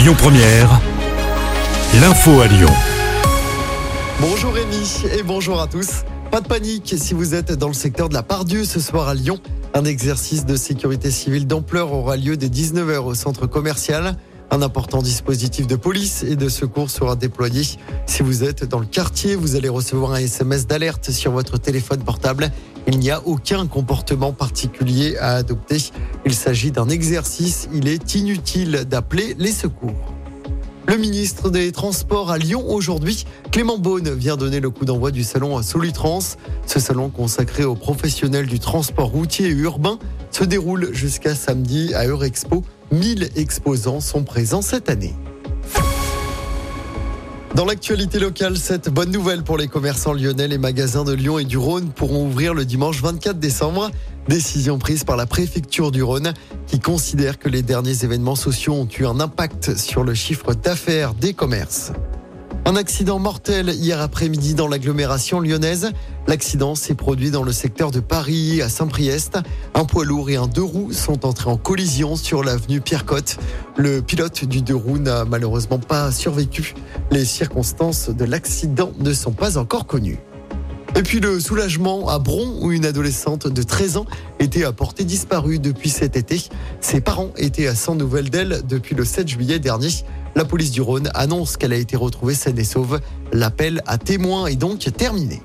Lyon 0.00 0.14
Première, 0.16 0.80
l'info 2.00 2.40
à 2.40 2.46
Lyon. 2.46 2.70
Bonjour 4.18 4.50
Rémi 4.54 5.02
et 5.14 5.22
bonjour 5.22 5.60
à 5.60 5.66
tous. 5.66 6.04
Pas 6.30 6.40
de 6.40 6.48
panique 6.48 6.94
si 6.96 7.12
vous 7.12 7.34
êtes 7.34 7.52
dans 7.52 7.68
le 7.68 7.74
secteur 7.74 8.08
de 8.08 8.14
la 8.14 8.22
Pardieu 8.22 8.64
ce 8.64 8.80
soir 8.80 9.08
à 9.08 9.14
Lyon. 9.14 9.38
Un 9.74 9.84
exercice 9.84 10.46
de 10.46 10.56
sécurité 10.56 11.10
civile 11.10 11.46
d'ampleur 11.46 11.92
aura 11.92 12.16
lieu 12.16 12.38
dès 12.38 12.48
19h 12.48 13.00
au 13.00 13.14
centre 13.14 13.46
commercial. 13.46 14.16
Un 14.50 14.62
important 14.62 15.02
dispositif 15.02 15.66
de 15.66 15.76
police 15.76 16.22
et 16.22 16.34
de 16.34 16.48
secours 16.48 16.88
sera 16.88 17.14
déployé. 17.14 17.62
Si 18.06 18.22
vous 18.22 18.42
êtes 18.42 18.64
dans 18.64 18.80
le 18.80 18.86
quartier, 18.86 19.36
vous 19.36 19.54
allez 19.54 19.68
recevoir 19.68 20.12
un 20.12 20.20
SMS 20.20 20.66
d'alerte 20.66 21.10
sur 21.10 21.30
votre 21.30 21.58
téléphone 21.58 22.00
portable. 22.00 22.50
Il 22.92 22.98
n'y 22.98 23.12
a 23.12 23.24
aucun 23.24 23.68
comportement 23.68 24.32
particulier 24.32 25.16
à 25.18 25.36
adopter. 25.36 25.76
Il 26.26 26.34
s'agit 26.34 26.72
d'un 26.72 26.88
exercice. 26.88 27.68
Il 27.72 27.86
est 27.86 28.16
inutile 28.16 28.84
d'appeler 28.84 29.36
les 29.38 29.52
secours. 29.52 30.12
Le 30.88 30.96
ministre 30.96 31.50
des 31.50 31.70
Transports 31.70 32.32
à 32.32 32.38
Lyon 32.38 32.64
aujourd'hui, 32.66 33.26
Clément 33.52 33.78
Beaune, 33.78 34.12
vient 34.12 34.36
donner 34.36 34.58
le 34.58 34.70
coup 34.70 34.84
d'envoi 34.84 35.12
du 35.12 35.22
salon 35.22 35.62
Solutrans. 35.62 36.34
Ce 36.66 36.80
salon 36.80 37.10
consacré 37.10 37.62
aux 37.62 37.76
professionnels 37.76 38.48
du 38.48 38.58
transport 38.58 39.10
routier 39.10 39.46
et 39.46 39.50
urbain 39.50 40.00
se 40.32 40.42
déroule 40.42 40.92
jusqu'à 40.92 41.36
samedi 41.36 41.94
à 41.94 42.08
Eurexpo. 42.08 42.64
1000 42.90 43.30
exposants 43.36 44.00
sont 44.00 44.24
présents 44.24 44.62
cette 44.62 44.90
année. 44.90 45.14
Dans 47.54 47.64
l'actualité 47.64 48.20
locale, 48.20 48.56
cette 48.56 48.88
bonne 48.88 49.10
nouvelle 49.10 49.42
pour 49.42 49.58
les 49.58 49.66
commerçants 49.66 50.12
lyonnais, 50.12 50.46
les 50.46 50.56
magasins 50.56 51.04
de 51.04 51.12
Lyon 51.12 51.38
et 51.38 51.44
du 51.44 51.58
Rhône 51.58 51.90
pourront 51.90 52.26
ouvrir 52.26 52.54
le 52.54 52.64
dimanche 52.64 53.02
24 53.02 53.38
décembre. 53.38 53.90
Décision 54.28 54.78
prise 54.78 55.02
par 55.02 55.16
la 55.16 55.26
préfecture 55.26 55.90
du 55.90 56.02
Rhône 56.02 56.32
qui 56.68 56.78
considère 56.78 57.38
que 57.38 57.48
les 57.48 57.62
derniers 57.62 58.04
événements 58.04 58.36
sociaux 58.36 58.74
ont 58.74 58.88
eu 58.98 59.04
un 59.04 59.18
impact 59.18 59.76
sur 59.76 60.04
le 60.04 60.14
chiffre 60.14 60.54
d'affaires 60.54 61.14
des 61.14 61.34
commerces. 61.34 61.92
Un 62.66 62.76
accident 62.76 63.18
mortel 63.18 63.70
hier 63.70 64.00
après-midi 64.00 64.54
dans 64.54 64.68
l'agglomération 64.68 65.40
lyonnaise. 65.40 65.90
L'accident 66.28 66.74
s'est 66.74 66.94
produit 66.94 67.30
dans 67.30 67.42
le 67.42 67.52
secteur 67.52 67.90
de 67.90 68.00
Paris, 68.00 68.60
à 68.60 68.68
Saint-Priest. 68.68 69.38
Un 69.74 69.84
poids 69.84 70.04
lourd 70.04 70.28
et 70.30 70.36
un 70.36 70.46
deux 70.46 70.62
roues 70.62 70.92
sont 70.92 71.24
entrés 71.24 71.50
en 71.50 71.56
collision 71.56 72.16
sur 72.16 72.44
l'avenue 72.44 72.80
Pierre-Cotte. 72.80 73.38
Le 73.76 74.02
pilote 74.02 74.44
du 74.44 74.60
deux 74.60 74.76
roues 74.76 74.98
n'a 74.98 75.24
malheureusement 75.24 75.78
pas 75.78 76.12
survécu. 76.12 76.74
Les 77.10 77.24
circonstances 77.24 78.10
de 78.10 78.24
l'accident 78.24 78.92
ne 79.00 79.14
sont 79.14 79.32
pas 79.32 79.56
encore 79.56 79.86
connues. 79.86 80.18
Et 80.96 81.02
puis 81.02 81.20
le 81.20 81.38
soulagement 81.40 82.08
à 82.08 82.18
Bron, 82.18 82.58
où 82.60 82.72
une 82.72 82.84
adolescente 82.84 83.46
de 83.46 83.62
13 83.62 83.96
ans 83.96 84.06
était 84.38 84.64
à 84.64 84.72
portée 84.72 85.04
disparue 85.04 85.58
depuis 85.58 85.88
cet 85.88 86.16
été. 86.16 86.40
Ses 86.80 87.00
parents 87.00 87.32
étaient 87.36 87.68
à 87.68 87.74
100 87.74 87.94
nouvelles 87.96 88.30
d'elle 88.30 88.62
depuis 88.68 88.94
le 88.94 89.04
7 89.04 89.28
juillet 89.28 89.58
dernier. 89.58 89.88
La 90.34 90.44
police 90.44 90.70
du 90.70 90.80
Rhône 90.80 91.10
annonce 91.14 91.56
qu'elle 91.56 91.72
a 91.72 91.76
été 91.76 91.96
retrouvée 91.96 92.34
saine 92.34 92.58
et 92.58 92.64
sauve. 92.64 93.00
L'appel 93.32 93.82
à 93.86 93.98
témoins 93.98 94.46
est 94.46 94.56
donc 94.56 94.80
terminé. 94.96 95.42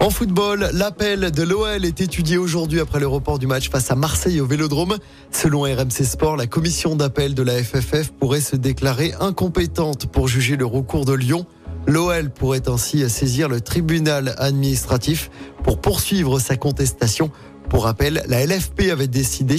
En 0.00 0.10
football, 0.10 0.68
l'appel 0.74 1.30
de 1.30 1.42
l'OL 1.42 1.84
est 1.84 2.00
étudié 2.00 2.36
aujourd'hui 2.36 2.80
après 2.80 3.00
le 3.00 3.06
report 3.06 3.38
du 3.38 3.46
match 3.46 3.70
face 3.70 3.90
à 3.90 3.94
Marseille 3.94 4.40
au 4.40 4.46
Vélodrome. 4.46 4.98
Selon 5.30 5.62
RMC 5.62 6.04
Sport, 6.04 6.36
la 6.36 6.46
commission 6.46 6.94
d'appel 6.94 7.34
de 7.34 7.42
la 7.42 7.62
FFF 7.62 8.10
pourrait 8.20 8.42
se 8.42 8.56
déclarer 8.56 9.14
incompétente 9.20 10.06
pour 10.06 10.28
juger 10.28 10.56
le 10.56 10.66
recours 10.66 11.06
de 11.06 11.14
Lyon. 11.14 11.46
L'OL 11.86 12.30
pourrait 12.30 12.68
ainsi 12.68 13.08
saisir 13.10 13.48
le 13.48 13.60
tribunal 13.60 14.34
administratif 14.38 15.30
pour 15.62 15.80
poursuivre 15.80 16.38
sa 16.38 16.56
contestation. 16.56 17.30
Pour 17.68 17.84
rappel, 17.84 18.22
la 18.26 18.44
LFP 18.44 18.90
avait 18.90 19.08
décidé 19.08 19.56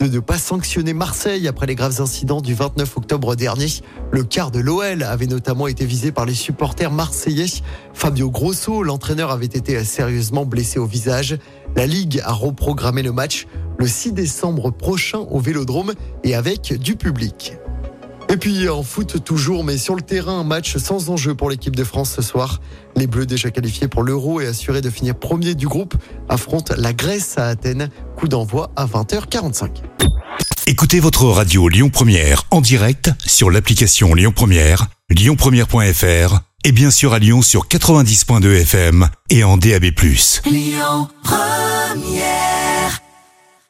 de 0.00 0.06
ne 0.06 0.20
pas 0.20 0.38
sanctionner 0.38 0.92
Marseille 0.92 1.46
après 1.46 1.66
les 1.66 1.74
graves 1.74 2.00
incidents 2.00 2.40
du 2.40 2.54
29 2.54 2.96
octobre 2.96 3.36
dernier. 3.36 3.68
Le 4.10 4.24
quart 4.24 4.50
de 4.50 4.58
l'OL 4.58 5.02
avait 5.02 5.26
notamment 5.26 5.66
été 5.66 5.84
visé 5.84 6.10
par 6.10 6.24
les 6.24 6.34
supporters 6.34 6.90
marseillais. 6.90 7.62
Fabio 7.94 8.30
Grosso, 8.30 8.82
l'entraîneur, 8.82 9.30
avait 9.30 9.46
été 9.46 9.82
sérieusement 9.84 10.46
blessé 10.46 10.78
au 10.78 10.86
visage. 10.86 11.38
La 11.76 11.86
Ligue 11.86 12.20
a 12.24 12.32
reprogrammé 12.32 13.02
le 13.02 13.12
match 13.12 13.46
le 13.78 13.86
6 13.86 14.12
décembre 14.12 14.70
prochain 14.70 15.18
au 15.18 15.38
Vélodrome 15.38 15.92
et 16.24 16.34
avec 16.34 16.72
du 16.80 16.96
public. 16.96 17.58
Et 18.30 18.36
puis 18.36 18.68
en 18.68 18.82
foot 18.82 19.24
toujours, 19.24 19.64
mais 19.64 19.78
sur 19.78 19.94
le 19.94 20.02
terrain, 20.02 20.40
un 20.40 20.44
match 20.44 20.76
sans 20.76 21.08
enjeu 21.08 21.34
pour 21.34 21.48
l'équipe 21.48 21.74
de 21.74 21.84
France 21.84 22.12
ce 22.14 22.22
soir. 22.22 22.60
Les 22.94 23.06
Bleus 23.06 23.26
déjà 23.26 23.50
qualifiés 23.50 23.88
pour 23.88 24.02
l'Euro 24.02 24.40
et 24.40 24.46
assurés 24.46 24.82
de 24.82 24.90
finir 24.90 25.14
premier 25.14 25.54
du 25.54 25.66
groupe 25.66 25.94
affrontent 26.28 26.74
la 26.76 26.92
Grèce 26.92 27.38
à 27.38 27.46
Athènes. 27.46 27.88
Coup 28.16 28.28
d'envoi 28.28 28.70
à 28.76 28.86
20h45. 28.86 29.70
Écoutez 30.66 31.00
votre 31.00 31.24
radio 31.24 31.68
Lyon 31.68 31.88
Première 31.88 32.44
en 32.50 32.60
direct 32.60 33.10
sur 33.24 33.50
l'application 33.50 34.14
Lyon 34.14 34.32
Première, 34.36 34.86
lyonpremière.fr 35.08 36.40
et 36.64 36.72
bien 36.72 36.90
sûr 36.90 37.14
à 37.14 37.18
Lyon 37.18 37.40
sur 37.40 37.68
90.2 37.68 38.60
FM 38.60 39.08
et 39.30 39.44
en 39.44 39.56
DAB+. 39.56 39.86
Lyon 40.44 41.08
Première 41.22 42.57